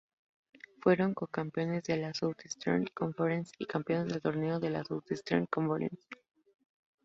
Fueron 0.81 1.13
co-campeones 1.13 1.83
de 1.83 1.95
la 1.97 2.11
Southeastern 2.15 2.87
Conference 2.91 3.51
y 3.59 3.67
campeones 3.67 4.07
del 4.11 4.19
torneo 4.23 4.59
de 4.59 4.71
la 4.71 4.83
Southeastern 4.83 5.45
Conference. 5.45 5.99